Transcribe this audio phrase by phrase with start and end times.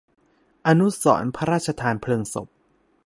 [0.67, 2.47] อนุสรณ์พระราชทานเพลิงศพ